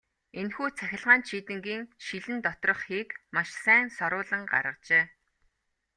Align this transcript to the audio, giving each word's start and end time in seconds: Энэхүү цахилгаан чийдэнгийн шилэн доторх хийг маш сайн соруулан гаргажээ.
Энэхүү 0.39 0.67
цахилгаан 0.77 1.21
чийдэнгийн 1.27 1.83
шилэн 2.05 2.39
доторх 2.45 2.79
хийг 2.87 3.09
маш 3.33 3.49
сайн 3.63 3.87
соруулан 3.97 4.43
гаргажээ. 4.51 5.05